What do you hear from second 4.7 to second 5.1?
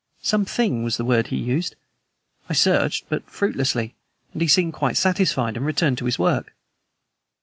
quite